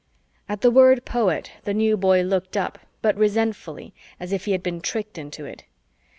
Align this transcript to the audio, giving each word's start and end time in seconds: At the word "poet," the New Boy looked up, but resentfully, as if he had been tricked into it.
At 0.49 0.61
the 0.61 0.71
word 0.71 1.05
"poet," 1.05 1.51
the 1.63 1.75
New 1.75 1.95
Boy 1.95 2.23
looked 2.23 2.57
up, 2.57 2.79
but 3.03 3.15
resentfully, 3.15 3.93
as 4.19 4.33
if 4.33 4.45
he 4.45 4.51
had 4.51 4.63
been 4.63 4.81
tricked 4.81 5.19
into 5.19 5.45
it. 5.45 5.65